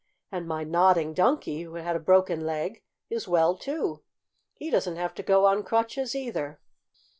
And 0.31 0.47
my 0.47 0.63
Nodding 0.63 1.13
Donkey, 1.13 1.61
who 1.61 1.75
had 1.75 1.95
a 1.95 1.99
broken 1.99 2.43
leg, 2.43 2.81
is 3.11 3.27
well, 3.27 3.55
too! 3.55 4.01
He 4.55 4.71
doesn't 4.71 4.95
have 4.95 5.13
to 5.13 5.21
go 5.21 5.45
on 5.45 5.61
crutches, 5.63 6.15
either!" 6.15 6.59